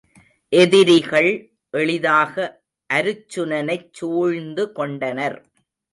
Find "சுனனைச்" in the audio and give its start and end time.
3.35-3.87